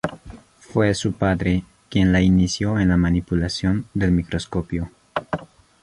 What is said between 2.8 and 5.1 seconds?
la manipulación del microscopio.